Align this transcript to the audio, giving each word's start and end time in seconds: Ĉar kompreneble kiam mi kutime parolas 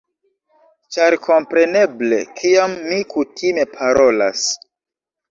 Ĉar 0.93 1.15
kompreneble 1.25 2.21
kiam 2.39 2.73
mi 2.87 2.97
kutime 3.11 3.67
parolas 3.75 4.47